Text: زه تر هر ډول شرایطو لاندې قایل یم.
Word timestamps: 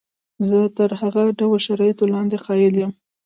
زه 0.47 0.59
تر 0.77 0.89
هر 1.01 1.15
ډول 1.39 1.59
شرایطو 1.65 2.11
لاندې 2.13 2.37
قایل 2.45 2.73
یم. 2.81 2.91